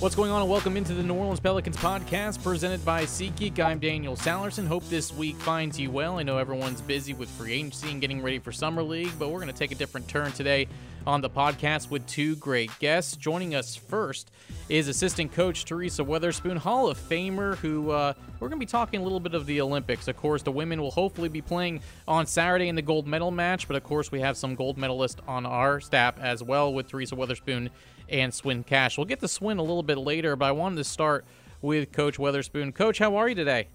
[0.00, 3.60] What's going on, and welcome into the New Orleans Pelicans podcast presented by SeatGeek.
[3.60, 4.66] I'm Daniel Sallerson.
[4.66, 6.18] Hope this week finds you well.
[6.18, 9.40] I know everyone's busy with free agency and getting ready for Summer League, but we're
[9.40, 10.68] going to take a different turn today
[11.06, 13.14] on the podcast with two great guests.
[13.14, 14.30] Joining us first
[14.70, 19.00] is assistant coach Teresa Weatherspoon, Hall of Famer, who uh, we're going to be talking
[19.00, 20.08] a little bit of the Olympics.
[20.08, 23.66] Of course, the women will hopefully be playing on Saturday in the gold medal match,
[23.66, 27.16] but of course, we have some gold medalists on our staff as well with Teresa
[27.16, 27.68] Weatherspoon
[28.10, 28.98] and Swin Cash.
[28.98, 31.24] We'll get to Swin a little bit later, but I wanted to start
[31.62, 32.74] with Coach Weatherspoon.
[32.74, 33.68] Coach, how are you today?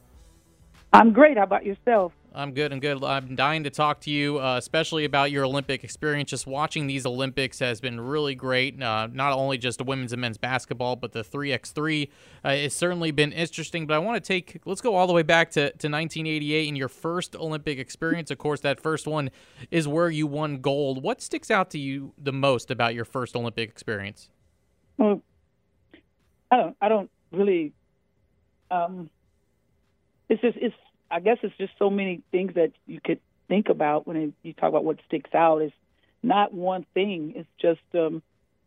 [0.93, 1.37] I'm great.
[1.37, 2.13] How about yourself?
[2.35, 2.73] I'm good.
[2.73, 3.01] I'm good.
[3.03, 6.29] I'm dying to talk to you, uh, especially about your Olympic experience.
[6.29, 8.81] Just watching these Olympics has been really great.
[8.81, 12.09] Uh, not only just women's and men's basketball, but the 3x3.
[12.43, 13.87] Uh, it's certainly been interesting.
[13.87, 16.77] But I want to take, let's go all the way back to, to 1988 and
[16.77, 18.29] your first Olympic experience.
[18.29, 19.31] Of course, that first one
[19.71, 21.01] is where you won gold.
[21.01, 24.29] What sticks out to you the most about your first Olympic experience?
[24.97, 25.21] Well,
[26.51, 27.71] I don't, I don't really,
[28.69, 29.09] um,
[30.29, 30.75] it's just, it's
[31.09, 34.69] I guess it's just so many things that you could think about when you talk
[34.69, 35.61] about what sticks out.
[35.61, 35.75] It's
[36.23, 37.33] not one thing.
[37.35, 38.21] It's just um,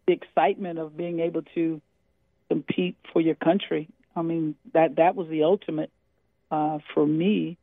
[0.07, 1.81] the excitement of being able to
[2.49, 3.89] compete for your country.
[4.15, 5.91] I mean, that that was the ultimate
[6.51, 7.59] uh, for me,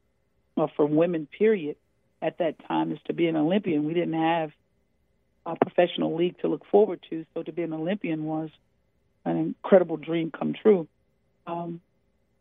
[0.56, 1.28] or for women.
[1.28, 1.76] Period.
[2.22, 3.86] At that time, is to be an Olympian.
[3.86, 4.52] We didn't have
[5.46, 8.50] a professional league to look forward to, so to be an Olympian was
[9.26, 10.88] an incredible dream come true.
[11.46, 11.82] Um,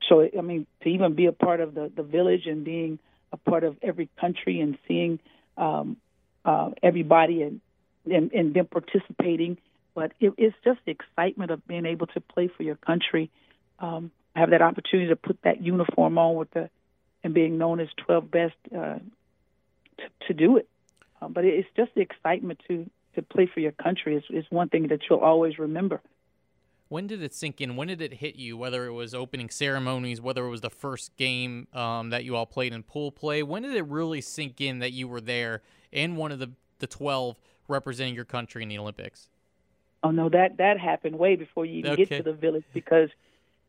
[0.08, 2.98] so I mean, to even be a part of the the village and being
[3.32, 5.18] a part of every country and seeing
[5.56, 5.96] um,
[6.44, 7.60] uh, everybody and,
[8.10, 9.58] and and them participating,
[9.94, 13.30] but it, it's just the excitement of being able to play for your country,
[13.78, 16.70] um, have that opportunity to put that uniform on with the
[17.22, 18.98] and being known as 12 best uh,
[19.96, 20.68] to, to do it.
[21.22, 24.68] Um, but it's just the excitement to to play for your country is, is one
[24.68, 26.00] thing that you'll always remember.
[26.94, 27.74] When did it sink in?
[27.74, 28.56] When did it hit you?
[28.56, 32.46] Whether it was opening ceremonies, whether it was the first game um, that you all
[32.46, 36.14] played in pool play, when did it really sink in that you were there in
[36.14, 39.28] one of the the twelve representing your country in the Olympics?
[40.04, 42.04] Oh no, that that happened way before you even okay.
[42.04, 43.08] get to the village because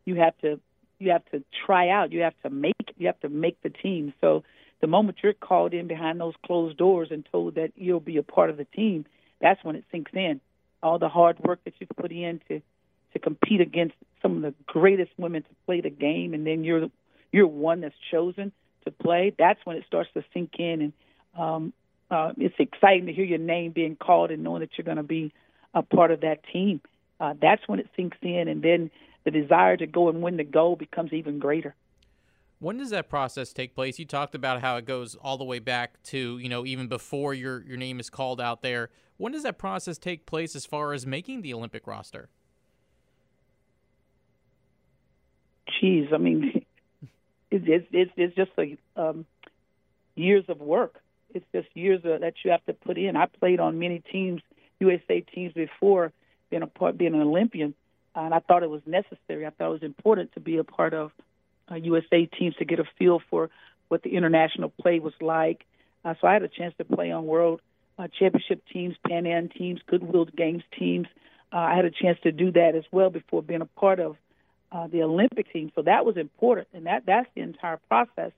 [0.04, 0.60] you have to
[1.00, 4.14] you have to try out, you have to make you have to make the team.
[4.20, 4.44] So
[4.80, 8.22] the moment you're called in behind those closed doors and told that you'll be a
[8.22, 9.04] part of the team,
[9.40, 10.40] that's when it sinks in.
[10.80, 12.62] All the hard work that you've put in to
[13.16, 16.88] to compete against some of the greatest women to play the game, and then you're
[17.32, 18.52] you're one that's chosen
[18.84, 19.34] to play.
[19.38, 20.92] That's when it starts to sink in, and
[21.38, 21.72] um,
[22.10, 25.02] uh, it's exciting to hear your name being called and knowing that you're going to
[25.02, 25.32] be
[25.74, 26.80] a part of that team.
[27.18, 28.90] Uh, that's when it sinks in, and then
[29.24, 31.74] the desire to go and win the gold becomes even greater.
[32.58, 33.98] When does that process take place?
[33.98, 37.34] You talked about how it goes all the way back to you know even before
[37.34, 38.90] your your name is called out there.
[39.18, 42.28] When does that process take place as far as making the Olympic roster?
[45.80, 46.64] Geez, I mean,
[47.50, 49.26] it's it's it's just like um,
[50.14, 51.00] years of work.
[51.34, 53.16] It's just years of, that you have to put in.
[53.16, 54.42] I played on many teams,
[54.80, 56.12] USA teams before
[56.50, 57.74] being a part, being an Olympian,
[58.14, 59.46] and I thought it was necessary.
[59.46, 61.12] I thought it was important to be a part of
[61.70, 63.50] uh, USA teams to get a feel for
[63.88, 65.64] what the international play was like.
[66.04, 67.60] Uh, so I had a chance to play on World
[67.98, 71.06] uh, Championship teams, Pan Am teams, Goodwill Games teams.
[71.52, 74.16] Uh, I had a chance to do that as well before being a part of
[74.76, 75.72] uh, the Olympic team.
[75.74, 78.32] So that was important, and that that's the entire process.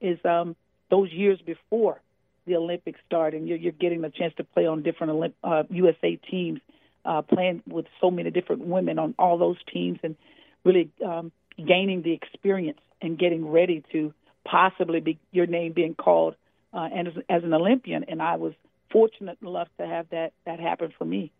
[0.00, 0.56] Is um,
[0.88, 2.00] those years before
[2.46, 5.64] the Olympics start, and you're, you're getting a chance to play on different Olymp- uh,
[5.70, 6.60] USA teams.
[7.04, 10.16] uh, playing with so many different women on all those teams and
[10.64, 14.12] really um, gaining the experience and getting ready to
[14.44, 16.34] possibly be your name being called
[16.74, 18.04] uh, and as, as an Olympian.
[18.04, 18.52] And I was
[18.90, 21.32] fortunate enough to have that that happen for me.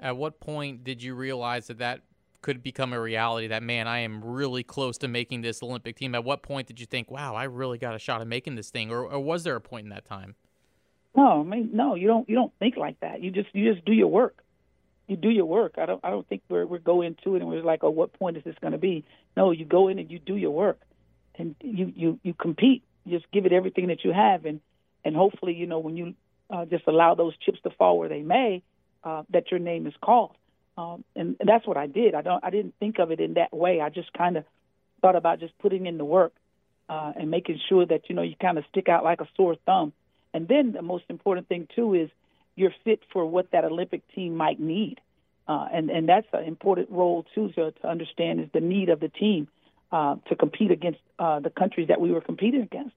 [0.00, 2.02] At what point did you realize that that
[2.42, 3.48] could become a reality?
[3.48, 6.14] That man, I am really close to making this Olympic team.
[6.14, 8.70] At what point did you think, "Wow, I really got a shot of making this
[8.70, 10.34] thing," or, or was there a point in that time?
[11.16, 12.28] No, I mean, no, you don't.
[12.28, 13.22] You don't think like that.
[13.22, 14.44] You just you just do your work.
[15.06, 15.74] You do your work.
[15.78, 16.00] I don't.
[16.04, 18.44] I don't think we're we're going into it and we're like, oh, what point is
[18.44, 19.04] this going to be?
[19.36, 20.80] No, you go in and you do your work,
[21.36, 22.84] and you you you compete.
[23.04, 24.60] You just give it everything that you have, and
[25.04, 26.14] and hopefully, you know, when you
[26.50, 28.62] uh, just allow those chips to fall where they may,
[29.04, 30.36] uh, that your name is called.
[30.78, 32.14] Um, and, that's what I did.
[32.14, 32.42] I don't.
[32.44, 33.80] I didn't think of it in that way.
[33.80, 34.44] I just kind of
[35.02, 36.32] thought about just putting in the work
[36.88, 39.56] uh, and making sure that you know you kind of stick out like a sore
[39.66, 39.92] thumb.
[40.32, 42.10] And then the most important thing too is
[42.54, 45.00] you're fit for what that Olympic team might need.
[45.48, 49.00] Uh, and and that's an important role too to, to understand is the need of
[49.00, 49.48] the team
[49.90, 52.94] uh, to compete against uh, the countries that we were competing against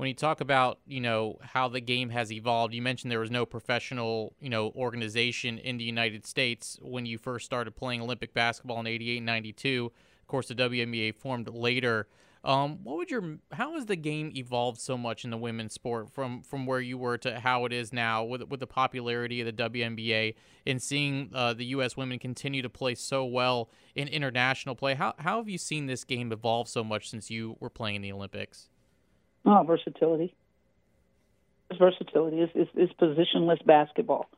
[0.00, 3.30] when you talk about you know how the game has evolved you mentioned there was
[3.30, 8.32] no professional you know organization in the united states when you first started playing olympic
[8.32, 9.92] basketball in 88 and 92
[10.22, 12.08] of course the WNBA formed later
[12.42, 16.08] um, what would your how has the game evolved so much in the women's sport
[16.10, 19.54] from from where you were to how it is now with with the popularity of
[19.54, 20.34] the WNBA
[20.66, 21.98] and seeing uh, the U.S.
[21.98, 24.94] women continue to play so well in international play?
[24.94, 28.02] How how have you seen this game evolve so much since you were playing in
[28.02, 28.69] the Olympics?
[29.44, 30.34] Oh, versatility.
[31.70, 32.40] It's versatility.
[32.40, 34.28] It's, it's, it's positionless basketball.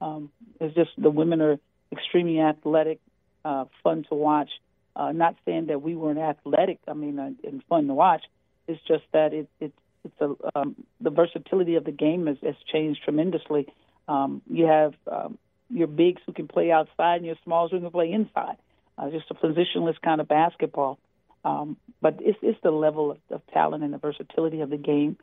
[0.00, 0.30] Um,
[0.60, 1.58] it's just the women are
[1.92, 3.00] extremely athletic,
[3.44, 4.50] uh, fun to watch.
[4.96, 6.78] Uh, not saying that we weren't athletic.
[6.88, 8.22] I mean, uh, and fun to watch.
[8.66, 9.72] It's just that it, it
[10.04, 13.66] it's a um, the versatility of the game has, has changed tremendously.
[14.08, 17.90] Um, you have um, your bigs who can play outside and your smalls who can
[17.90, 18.56] play inside.
[18.98, 20.98] Uh, just a positionless kind of basketball.
[21.44, 25.16] Um, but it's, it's the level of, of, talent and the versatility of the game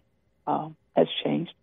[0.48, 1.54] um, has changed.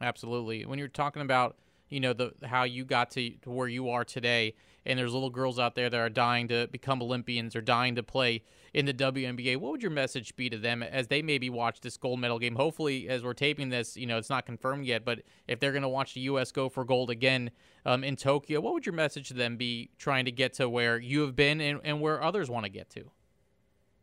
[0.00, 0.64] Absolutely.
[0.64, 1.56] When you're talking about
[1.88, 4.54] you know the how you got to, to where you are today,
[4.86, 8.02] and there's little girls out there that are dying to become Olympians or dying to
[8.02, 8.42] play
[8.72, 9.56] in the WNBA.
[9.56, 12.54] What would your message be to them as they maybe watch this gold medal game?
[12.54, 15.82] Hopefully, as we're taping this, you know it's not confirmed yet, but if they're going
[15.82, 16.52] to watch the U.S.
[16.52, 17.50] go for gold again
[17.84, 20.98] um, in Tokyo, what would your message to them be trying to get to where
[20.98, 23.10] you have been and, and where others want to get to?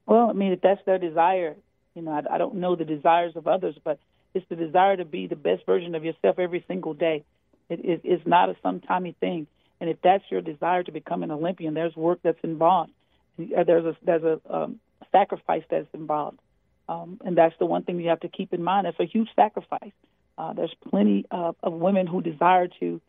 [0.08, 1.56] Well, I mean, if that's their desire,
[1.94, 4.00] you know, I, I don't know the desires of others, but
[4.34, 7.24] it's the desire to be the best version of yourself every single day.
[7.70, 9.48] It is it's not a sometimey thing.
[9.80, 12.92] And if that's your desire to become an Olympian, there's work that's involved.
[13.38, 14.80] There's a there's a um,
[15.12, 16.40] sacrifice that's involved,
[16.90, 18.88] um, and that's the one thing you have to keep in mind.
[18.88, 19.92] It's a huge sacrifice.
[20.38, 23.02] Uh, there's plenty of, of women who desire to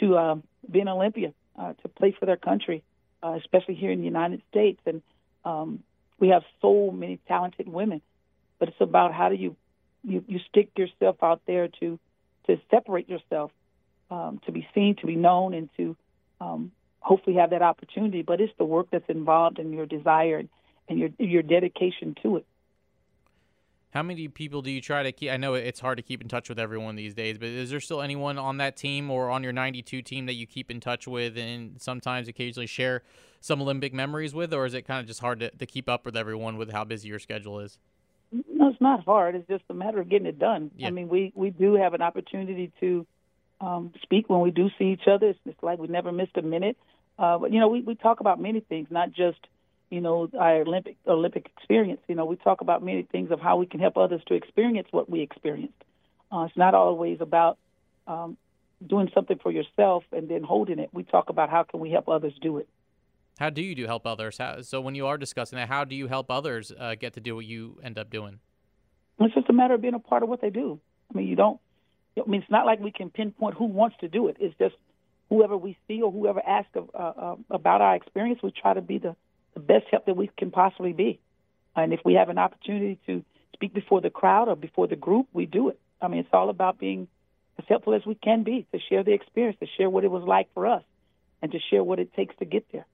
[0.00, 2.82] to um, be an Olympian, uh, to play for their country,
[3.22, 4.80] uh, especially here in the United States.
[4.86, 5.02] And
[5.44, 5.82] um,
[6.22, 8.00] we have so many talented women,
[8.60, 9.56] but it's about how do you
[10.04, 11.98] you, you stick yourself out there to
[12.46, 13.50] to separate yourself,
[14.08, 15.96] um, to be seen, to be known, and to
[16.40, 16.70] um,
[17.00, 18.22] hopefully have that opportunity.
[18.22, 20.38] But it's the work that's involved in your desire
[20.88, 22.46] and, your your dedication to it.
[23.92, 25.30] How many people do you try to keep?
[25.30, 27.78] I know it's hard to keep in touch with everyone these days, but is there
[27.78, 31.06] still anyone on that team or on your 92 team that you keep in touch
[31.06, 33.02] with and sometimes occasionally share
[33.42, 36.06] some Olympic memories with, or is it kind of just hard to, to keep up
[36.06, 37.78] with everyone with how busy your schedule is?
[38.32, 39.34] No, it's not hard.
[39.34, 40.70] It's just a matter of getting it done.
[40.78, 40.86] Yeah.
[40.86, 43.06] I mean, we, we do have an opportunity to
[43.60, 45.28] um, speak when we do see each other.
[45.28, 46.78] It's, it's like we never missed a minute.
[47.18, 49.38] Uh, but, you know, we, we talk about many things, not just–
[49.92, 52.00] you know, our Olympic Olympic experience.
[52.08, 54.88] You know, we talk about many things of how we can help others to experience
[54.90, 55.74] what we experienced.
[56.32, 57.58] Uh, it's not always about
[58.06, 58.38] um,
[58.88, 60.88] doing something for yourself and then holding it.
[60.94, 62.68] We talk about how can we help others do it.
[63.38, 64.38] How do you do help others?
[64.38, 67.20] How, so when you are discussing that, how do you help others uh, get to
[67.20, 68.38] do what you end up doing?
[69.20, 70.80] It's just a matter of being a part of what they do.
[71.12, 71.60] I mean, you don't.
[72.18, 74.38] I mean, it's not like we can pinpoint who wants to do it.
[74.40, 74.74] It's just
[75.28, 78.96] whoever we see or whoever asks uh, uh, about our experience, we try to be
[78.96, 79.16] the
[79.54, 81.20] the best help that we can possibly be.
[81.74, 85.28] And if we have an opportunity to speak before the crowd or before the group,
[85.32, 85.78] we do it.
[86.00, 87.08] I mean, it's all about being
[87.58, 90.24] as helpful as we can be to share the experience, to share what it was
[90.24, 90.82] like for us,
[91.40, 92.86] and to share what it takes to get there.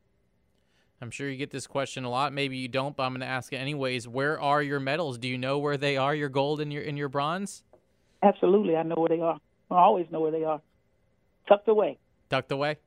[1.00, 2.32] I'm sure you get this question a lot.
[2.32, 4.08] Maybe you don't, but I'm going to ask it anyways.
[4.08, 5.16] Where are your medals?
[5.16, 6.14] Do you know where they are?
[6.14, 7.62] Your gold and your and your bronze?
[8.20, 9.38] Absolutely, I know where they are.
[9.70, 10.60] I always know where they are.
[11.48, 11.98] Tucked away.
[12.30, 12.78] Tucked away.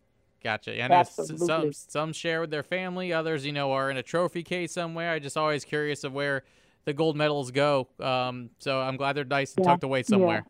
[0.43, 0.73] Gotcha.
[0.73, 1.45] And Absolutely.
[1.45, 5.11] some some share with their family, others, you know, are in a trophy case somewhere.
[5.11, 6.43] I just always curious of where
[6.85, 7.87] the gold medals go.
[7.99, 9.71] Um, so I'm glad they're nice and yeah.
[9.71, 10.45] tucked away somewhere.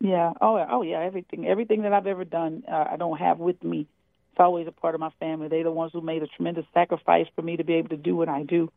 [0.00, 0.32] Yeah.
[0.40, 1.00] Oh, oh yeah.
[1.00, 3.86] Everything, everything that I've ever done, uh, I don't have with me.
[4.32, 5.48] It's always a part of my family.
[5.48, 8.16] They're the ones who made a tremendous sacrifice for me to be able to do
[8.16, 8.72] what I do.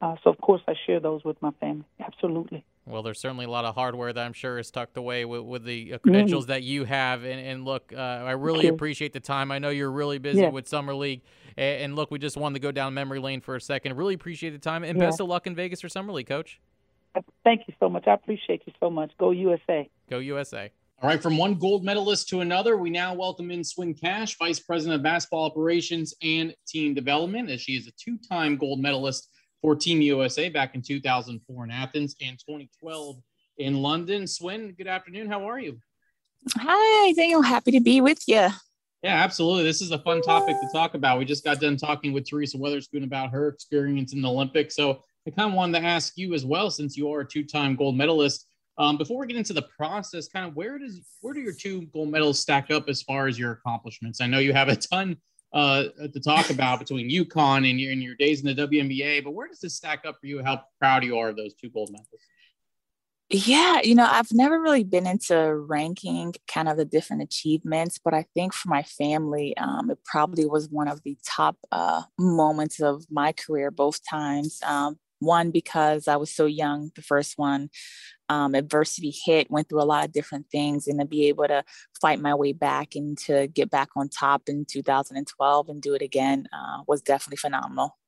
[0.00, 1.84] Uh, so of course I share those with my family.
[1.98, 2.64] Absolutely.
[2.84, 5.64] Well, there's certainly a lot of hardware that I'm sure is tucked away with, with
[5.64, 6.48] the uh, credentials mm.
[6.48, 7.22] that you have.
[7.22, 9.52] And, and look, uh, I really appreciate the time.
[9.52, 10.48] I know you're really busy yeah.
[10.48, 11.22] with Summer League.
[11.56, 13.96] And, and, look, we just wanted to go down memory lane for a second.
[13.96, 14.82] Really appreciate the time.
[14.82, 15.06] And yeah.
[15.06, 16.60] best of luck in Vegas for Summer League, Coach.
[17.44, 18.06] Thank you so much.
[18.06, 19.12] I appreciate you so much.
[19.18, 19.88] Go USA.
[20.08, 20.72] Go USA.
[21.02, 24.60] All right, from one gold medalist to another, we now welcome in Swin Cash, Vice
[24.60, 29.28] President of Basketball Operations and Team Development, as she is a two time gold medalist
[29.62, 33.16] for Team USA back in 2004 in Athens and 2012
[33.58, 34.26] in London.
[34.26, 35.28] Swin, good afternoon.
[35.28, 35.78] How are you?
[36.56, 37.40] Hi, Daniel.
[37.40, 38.48] Happy to be with you.
[39.02, 39.62] Yeah, absolutely.
[39.62, 41.18] This is a fun topic to talk about.
[41.18, 44.74] We just got done talking with Teresa Weatherspoon about her experience in the Olympics.
[44.74, 47.76] So I kind of wanted to ask you as well, since you are a two-time
[47.76, 48.46] gold medalist.
[48.78, 51.82] Um, before we get into the process, kind of where does where do your two
[51.92, 54.20] gold medals stack up as far as your accomplishments?
[54.20, 55.16] I know you have a ton
[55.52, 59.32] uh, to talk about between UConn and your, and your days in the WNBA, but
[59.32, 60.42] where does this stack up for you?
[60.42, 62.08] How proud you are of those two gold medals?
[63.34, 68.12] Yeah, you know, I've never really been into ranking kind of the different achievements, but
[68.12, 72.80] I think for my family, um, it probably was one of the top uh, moments
[72.80, 74.60] of my career, both times.
[74.66, 77.70] Um, one, because I was so young, the first one,
[78.32, 81.62] um, adversity hit, went through a lot of different things, and to be able to
[82.00, 86.00] fight my way back and to get back on top in 2012 and do it
[86.00, 87.98] again uh, was definitely phenomenal.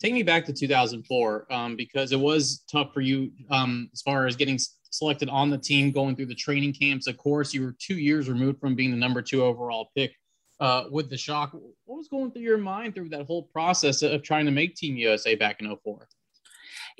[0.00, 4.26] Take me back to 2004 um, because it was tough for you um, as far
[4.26, 4.58] as getting
[4.90, 7.06] selected on the team, going through the training camps.
[7.06, 10.12] Of course, you were two years removed from being the number two overall pick
[10.60, 11.52] uh, with the shock.
[11.52, 14.96] What was going through your mind through that whole process of trying to make Team
[14.96, 16.08] USA back in 04?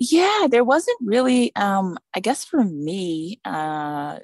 [0.01, 4.19] Yeah, there wasn't really, um, I guess for me, uh,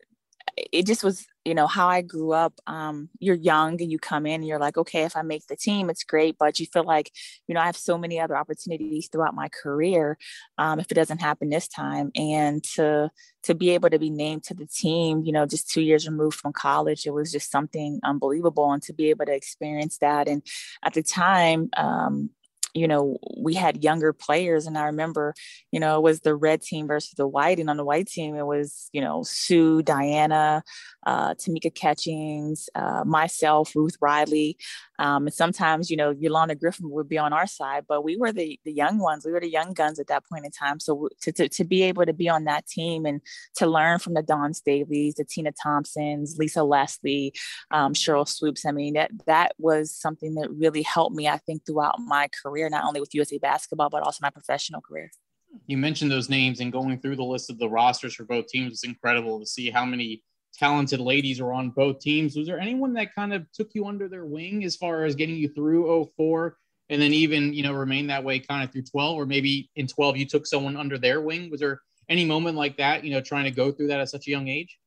[0.72, 2.54] it just was, you know, how I grew up.
[2.66, 5.56] Um, you're young and you come in and you're like, okay, if I make the
[5.56, 6.36] team, it's great.
[6.38, 7.10] But you feel like,
[7.48, 10.18] you know, I have so many other opportunities throughout my career.
[10.58, 13.10] Um, if it doesn't happen this time, and to
[13.44, 16.38] to be able to be named to the team, you know, just two years removed
[16.38, 18.72] from college, it was just something unbelievable.
[18.72, 20.42] And to be able to experience that, and
[20.84, 22.30] at the time, um,
[22.74, 24.66] you know, we had younger players.
[24.66, 25.34] And I remember,
[25.70, 27.58] you know, it was the red team versus the white.
[27.60, 30.62] And on the white team, it was, you know, Sue, Diana,
[31.06, 34.58] uh, Tamika Catchings, uh, myself, Ruth Riley.
[34.98, 38.32] Um, and sometimes, you know, Yolanda Griffith would be on our side, but we were
[38.32, 39.24] the, the young ones.
[39.24, 40.80] We were the young guns at that point in time.
[40.80, 43.20] So to, to, to be able to be on that team and
[43.56, 47.32] to learn from the Dawn Staleys, the Tina Thompsons, Lisa Leslie,
[47.70, 51.66] um, Sheryl Swoopes, I mean, that, that was something that really helped me, I think,
[51.66, 55.10] throughout my career, not only with USA basketball, but also my professional career.
[55.66, 58.72] You mentioned those names and going through the list of the rosters for both teams.
[58.72, 60.22] It's incredible to see how many
[60.58, 62.36] talented ladies were on both teams.
[62.36, 65.36] Was there anyone that kind of took you under their wing as far as getting
[65.36, 66.56] you through 04
[66.90, 69.86] and then even, you know, remain that way kind of through 12 or maybe in
[69.86, 71.50] 12 you took someone under their wing?
[71.50, 74.26] Was there any moment like that, you know, trying to go through that at such
[74.26, 74.78] a young age?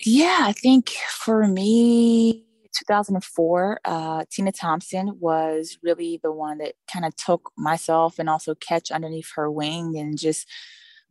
[0.00, 2.44] Yeah, I think for me,
[2.78, 8.54] 2004, uh, Tina Thompson was really the one that kind of took myself and also
[8.54, 10.46] catch underneath her wing and just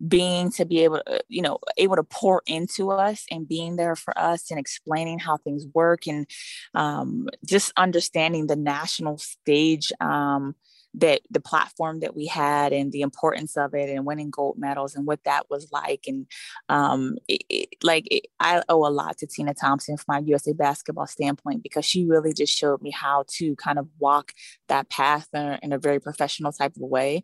[0.06, 3.96] being to be able to, you know, able to pour into us and being there
[3.96, 6.27] for us and explaining how things work and
[6.75, 9.92] um, just understanding the national stage.
[10.00, 10.56] Um,
[10.94, 14.96] that the platform that we had and the importance of it and winning gold medals
[14.96, 16.25] and what that was like and
[16.70, 20.54] um, it, it, like it, I owe a lot to Tina Thompson from my USA
[20.54, 24.32] basketball standpoint because she really just showed me how to kind of walk
[24.70, 27.24] that path in, in a very professional type of way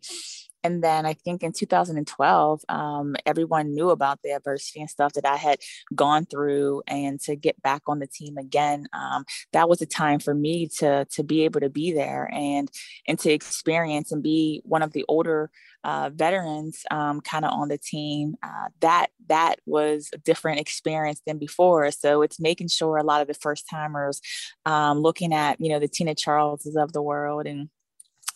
[0.63, 5.25] and then I think in 2012, um, everyone knew about the adversity and stuff that
[5.25, 5.59] I had
[5.93, 10.19] gone through, and to get back on the team again, um, that was a time
[10.19, 12.69] for me to to be able to be there and
[13.07, 15.49] and to experience and be one of the older
[15.83, 18.35] uh, veterans um, kind of on the team.
[18.41, 21.91] Uh, that that was a different experience than before.
[21.91, 24.21] So it's making sure a lot of the first timers
[24.65, 27.69] um, looking at you know the Tina Charleses of the world and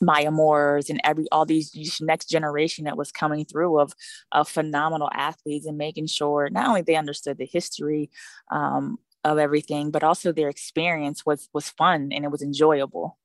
[0.02, 3.94] Maya Moores and every all these next generation that was coming through of
[4.32, 8.10] of phenomenal athletes and making sure not only they understood the history
[8.52, 13.18] um, of everything, but also their experience was was fun and it was enjoyable.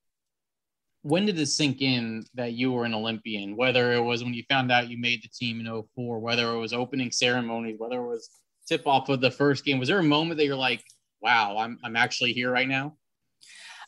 [1.02, 3.56] When did it sink in that you were an Olympian?
[3.56, 6.58] Whether it was when you found out you made the team in 04, whether it
[6.58, 8.30] was opening ceremonies, whether it was
[8.68, 10.84] tip off of the first game, was there a moment that you're like,
[11.20, 12.96] "Wow, I'm I'm actually here right now"?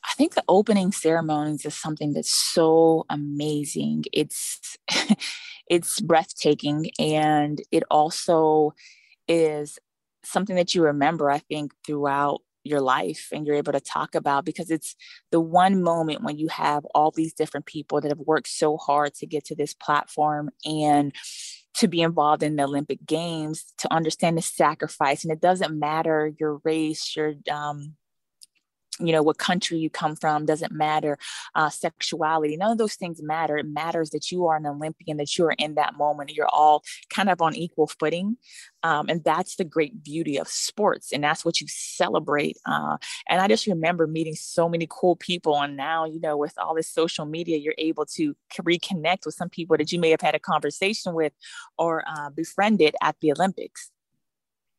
[0.05, 4.05] I think the opening ceremonies is something that's so amazing.
[4.13, 4.77] It's
[5.69, 8.75] it's breathtaking and it also
[9.29, 9.79] is
[10.25, 14.45] something that you remember, I think, throughout your life and you're able to talk about
[14.45, 14.97] because it's
[15.31, 19.15] the one moment when you have all these different people that have worked so hard
[19.15, 21.15] to get to this platform and
[21.75, 25.25] to be involved in the Olympic Games, to understand the sacrifice.
[25.25, 27.95] And it doesn't matter your race, your um,
[29.01, 31.19] you know what country you come from doesn't matter
[31.55, 33.57] uh, sexuality none of those things matter.
[33.59, 36.83] It matters that you are an olympian that you are in that moment you're all
[37.11, 38.37] kind of on equal footing
[38.83, 42.97] um, and that's the great beauty of sports and that's what you celebrate uh,
[43.29, 46.75] and i just remember meeting so many cool people and now you know with all
[46.75, 50.35] this social media you're able to reconnect with some people that you may have had
[50.35, 51.33] a conversation with
[51.79, 53.91] or uh, befriended at the olympics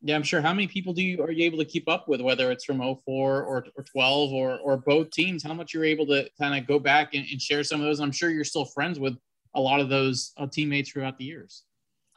[0.06, 0.40] yeah, I'm sure.
[0.40, 2.78] How many people do you are you able to keep up with, whether it's from
[2.78, 5.42] 04 or, or 12 or or both teams?
[5.42, 8.00] How much you're able to kind of go back and, and, share some of those?
[8.00, 9.18] I'm sure you're still friends with
[9.56, 11.64] a lot of those uh, teammates throughout the years.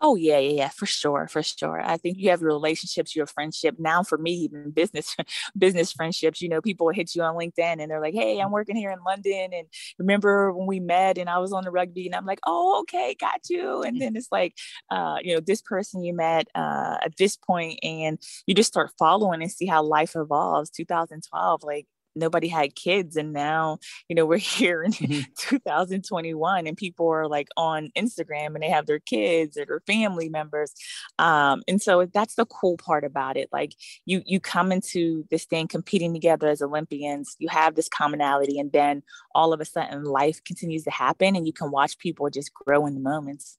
[0.00, 1.80] Oh yeah, yeah, yeah, for sure, for sure.
[1.84, 3.76] I think you have your relationships, your friendship.
[3.80, 5.16] Now, for me, even business,
[5.58, 6.40] business friendships.
[6.40, 9.00] You know, people hit you on LinkedIn and they're like, "Hey, I'm working here in
[9.04, 9.66] London, and
[9.98, 13.16] remember when we met and I was on the rugby?" And I'm like, "Oh, okay,
[13.18, 14.54] got you." And then it's like,
[14.90, 18.92] uh, you know, this person you met uh, at this point, and you just start
[19.00, 20.70] following and see how life evolves.
[20.70, 21.86] 2012, like
[22.18, 25.20] nobody had kids and now you know we're here in mm-hmm.
[25.38, 30.28] 2021 and people are like on instagram and they have their kids or their family
[30.28, 30.72] members.
[31.18, 33.48] Um, and so that's the cool part about it.
[33.52, 33.72] Like
[34.04, 38.72] you you come into this thing competing together as olympians you have this commonality and
[38.72, 39.02] then
[39.34, 42.86] all of a sudden life continues to happen and you can watch people just grow
[42.86, 43.58] in the moments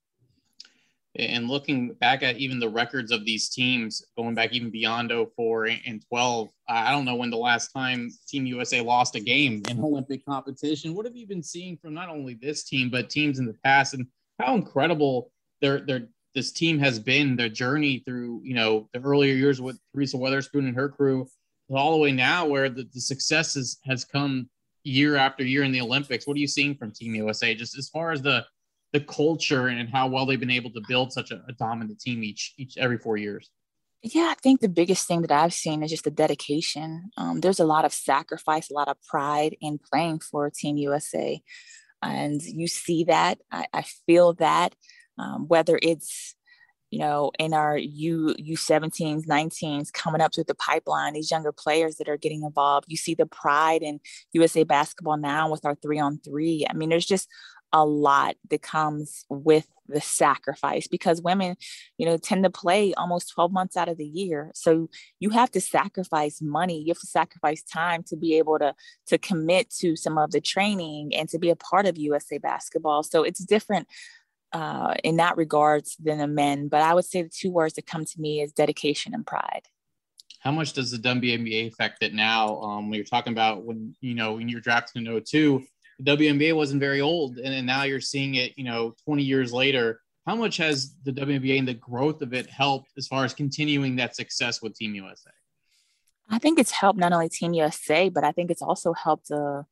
[1.15, 5.65] and looking back at even the records of these teams going back even beyond 04
[5.85, 9.79] and 12 i don't know when the last time team usa lost a game in
[9.83, 10.93] olympic competition.
[10.93, 13.93] What have you been seeing from not only this team but teams in the past
[13.93, 14.05] and
[14.39, 19.33] how incredible their their this team has been their journey through you know the earlier
[19.33, 21.27] years with teresa weatherspoon and her crew
[21.71, 24.49] all the way now where the, the success has, has come
[24.83, 26.25] year after year in the olympics.
[26.25, 28.45] What are you seeing from team usa just as far as the
[28.93, 32.23] the culture and how well they've been able to build such a, a dominant team
[32.23, 33.49] each each every four years.
[34.01, 37.11] Yeah, I think the biggest thing that I've seen is just the dedication.
[37.17, 41.41] Um, there's a lot of sacrifice, a lot of pride in playing for Team USA.
[42.01, 43.39] And you see that.
[43.51, 44.73] I, I feel that,
[45.17, 46.35] um, whether it's
[46.91, 51.97] you know, in our U U17s, 19s coming up through the pipeline, these younger players
[51.97, 52.87] that are getting involved.
[52.89, 53.99] You see the pride in
[54.33, 56.65] USA basketball now with our three on three.
[56.67, 57.27] I mean, there's just
[57.71, 61.55] a lot that comes with the sacrifice because women
[61.97, 64.51] you know tend to play almost 12 months out of the year.
[64.53, 66.79] So you have to sacrifice money.
[66.79, 68.75] You have to sacrifice time to be able to
[69.07, 73.03] to commit to some of the training and to be a part of usa basketball.
[73.03, 73.87] So it's different
[74.53, 77.85] uh, in that regards than the men but i would say the two words that
[77.85, 79.67] come to me is dedication and pride.
[80.39, 82.61] How much does the WNBA affect it now?
[82.61, 85.63] Um, when you're talking about when you know when you're drafted in 02,
[85.99, 90.01] the WNBA wasn't very old, and, now you're seeing it, you know, 20 years later.
[90.25, 93.95] How much has the WNBA and the growth of it helped as far as continuing
[93.97, 95.31] that success with Team USA?
[96.29, 99.63] I think it's helped not only Team USA, but I think it's also helped uh,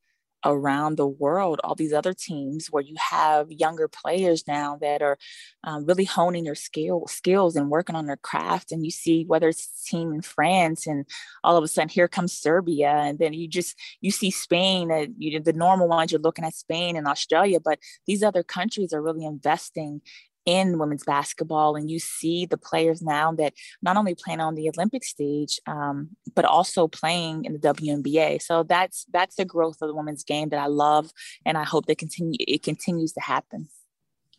[0.45, 5.17] around the world, all these other teams where you have younger players now that are
[5.63, 8.71] um, really honing their skill skills and working on their craft.
[8.71, 11.05] And you see whether it's team in France, and
[11.43, 14.91] all of a sudden here comes Serbia, and then you just you see Spain.
[14.91, 18.93] Uh, you the normal ones you're looking at Spain and Australia, but these other countries
[18.93, 20.01] are really investing
[20.47, 24.69] in women's basketball and you see the players now that not only playing on the
[24.69, 29.89] olympic stage um, but also playing in the WNBA so that's that's the growth of
[29.89, 31.11] the women's game that I love
[31.45, 33.67] and I hope that continue it continues to happen.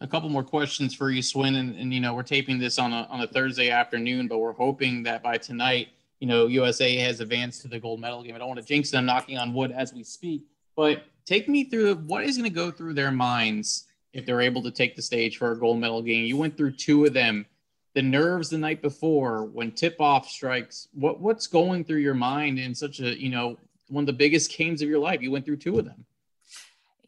[0.01, 2.93] A couple more questions for you Swin and, and you know we're taping this on
[2.93, 5.89] a, on a Thursday afternoon but we're hoping that by tonight
[6.21, 8.35] you know USA has advanced to the gold medal game.
[8.35, 10.45] I don't want to jinx them knocking on wood as we speak
[10.75, 14.63] but take me through what is going to go through their minds if they're able
[14.63, 16.25] to take the stage for a gold medal game.
[16.25, 17.47] You went through two of them.
[17.95, 20.89] The nerves the night before when tip off strikes.
[20.93, 24.57] What what's going through your mind in such a you know one of the biggest
[24.57, 25.23] games of your life?
[25.23, 26.05] You went through two of them.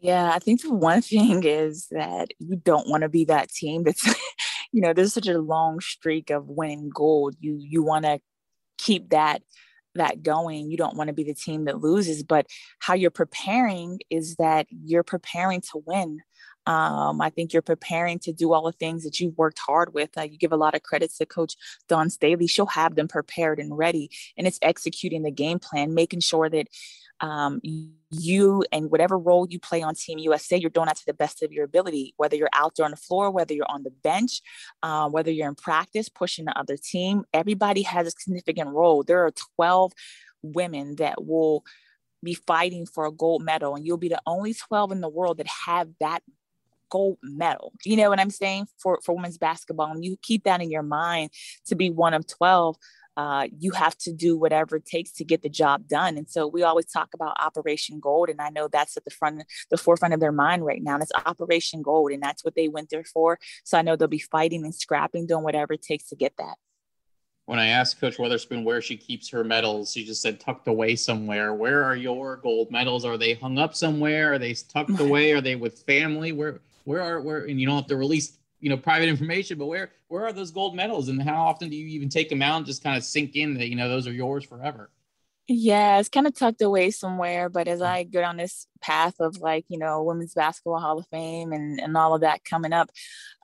[0.00, 3.84] Yeah, I think the one thing is that you don't want to be that team
[3.84, 4.06] that's,
[4.72, 7.36] you know, there's such a long streak of winning gold.
[7.40, 8.20] You you want to
[8.78, 9.42] keep that
[9.94, 10.70] that going.
[10.70, 12.46] You don't want to be the team that loses, but
[12.78, 16.20] how you're preparing is that you're preparing to win.
[16.66, 20.10] Um, I think you're preparing to do all the things that you've worked hard with.
[20.16, 21.56] Uh, you give a lot of credits to Coach
[21.88, 22.46] Dawn Staley.
[22.46, 26.68] She'll have them prepared and ready, and it's executing the game plan, making sure that
[27.20, 27.60] um,
[28.10, 31.42] you and whatever role you play on Team USA, you're doing that to the best
[31.42, 34.40] of your ability, whether you're out there on the floor, whether you're on the bench,
[34.82, 37.24] uh, whether you're in practice pushing the other team.
[37.32, 39.02] Everybody has a significant role.
[39.02, 39.92] There are 12
[40.42, 41.64] women that will
[42.22, 45.38] be fighting for a gold medal, and you'll be the only 12 in the world
[45.38, 46.22] that have that
[46.90, 47.72] gold medal.
[47.84, 50.82] You know what I'm saying for for women's basketball, and you keep that in your
[50.82, 51.30] mind
[51.66, 52.76] to be one of 12
[53.20, 56.16] uh, you have to do whatever it takes to get the job done.
[56.16, 59.42] And so we always talk about Operation Gold, and I know that's at the front,
[59.70, 60.94] the forefront of their mind right now.
[60.94, 63.38] And it's Operation Gold, and that's what they went there for.
[63.64, 66.54] So I know they'll be fighting and scrapping, doing whatever it takes to get that.
[67.44, 70.94] When I asked Coach Weatherspoon where she keeps her medals, she just said tucked away
[70.96, 71.52] somewhere.
[71.52, 73.04] Where are your gold medals?
[73.04, 74.32] Are they hung up somewhere?
[74.32, 75.32] Are they tucked away?
[75.32, 76.32] Are they with family?
[76.32, 77.44] Where where are where?
[77.44, 80.50] And you don't have to release you know private information but where where are those
[80.50, 83.02] gold medals and how often do you even take them out and just kind of
[83.02, 84.90] sink in that you know those are yours forever
[85.48, 89.38] yeah it's kind of tucked away somewhere but as i go down this path of
[89.38, 92.90] like you know women's basketball hall of fame and and all of that coming up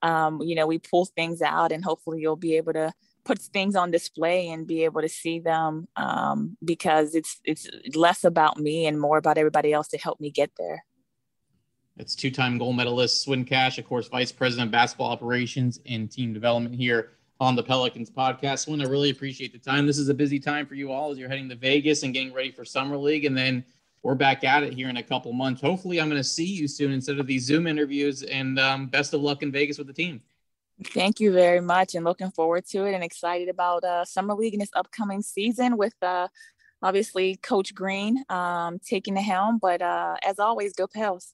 [0.03, 2.93] um you know we pull things out and hopefully you'll be able to
[3.25, 8.23] put things on display and be able to see them um, because it's it's less
[8.23, 10.85] about me and more about everybody else to help me get there
[11.97, 16.33] it's two-time gold medalist Swin Cash, of course, vice president of basketball operations and team
[16.33, 18.61] development here on the Pelicans podcast.
[18.61, 19.87] Swin, I really appreciate the time.
[19.87, 22.33] This is a busy time for you all as you're heading to Vegas and getting
[22.33, 23.65] ready for summer league, and then
[24.03, 25.61] we're back at it here in a couple months.
[25.61, 28.23] Hopefully, I'm going to see you soon instead of these Zoom interviews.
[28.23, 30.21] And um, best of luck in Vegas with the team.
[30.85, 34.55] Thank you very much, and looking forward to it, and excited about uh, summer league
[34.55, 35.95] in this upcoming season with.
[36.03, 36.29] Uh,
[36.83, 41.33] obviously, Coach Green um, taking the helm, but uh, as always, go Pels.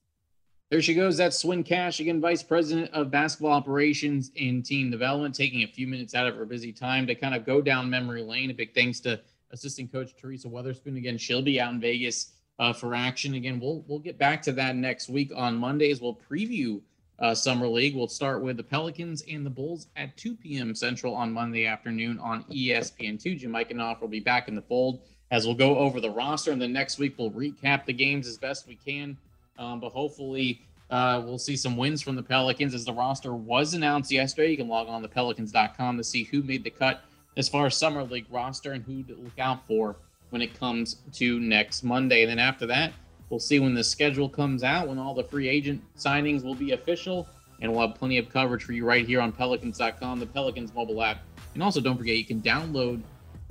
[0.73, 1.19] There she goes.
[1.19, 5.87] That's Swin Cash, again, Vice President of Basketball Operations and Team Development, taking a few
[5.87, 8.51] minutes out of her busy time to kind of go down memory lane.
[8.51, 10.97] A big thanks to assistant coach Teresa Weatherspoon.
[10.97, 13.35] Again, she'll be out in Vegas uh, for action.
[13.35, 16.01] Again, we'll we'll get back to that next week on Mondays.
[16.01, 16.81] We'll preview
[17.19, 17.95] uh, Summer League.
[17.95, 20.75] We'll start with the Pelicans and the Bulls at 2 p.m.
[20.75, 23.41] Central on Monday afternoon on ESPN2.
[23.41, 26.51] Jim Eichenhofer will be back in the fold as we'll go over the roster.
[26.51, 29.19] And then next week, we'll recap the games as best we can
[29.59, 33.75] um, but hopefully, uh, we'll see some wins from the Pelicans as the roster was
[33.75, 34.51] announced yesterday.
[34.51, 37.03] You can log on to pelicans.com to see who made the cut
[37.37, 39.97] as far as summer league roster and who to look out for
[40.31, 42.23] when it comes to next Monday.
[42.23, 42.93] And then after that,
[43.31, 46.73] we'll see when the schedule comes out, when all the free agent signings will be
[46.73, 47.27] official,
[47.61, 51.03] and we'll have plenty of coverage for you right here on pelicans.com, the Pelicans mobile
[51.03, 51.23] app.
[51.55, 53.03] And also, don't forget, you can download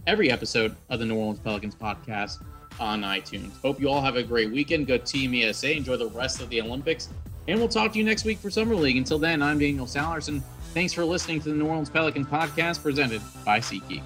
[0.05, 2.43] every episode of the New Orleans Pelicans podcast
[2.79, 3.51] on iTunes.
[3.61, 4.87] Hope you all have a great weekend.
[4.87, 5.75] Go Team USA.
[5.75, 7.09] Enjoy the rest of the Olympics.
[7.47, 8.97] And we'll talk to you next week for Summer League.
[8.97, 10.41] Until then, I'm Daniel Sallerson.
[10.73, 14.03] Thanks for listening to the New Orleans Pelican podcast presented by SeatGeek.